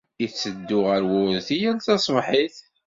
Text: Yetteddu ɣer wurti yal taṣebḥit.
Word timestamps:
Yetteddu 0.21 0.79
ɣer 0.87 1.01
wurti 1.11 1.55
yal 1.63 1.77
taṣebḥit. 1.85 2.55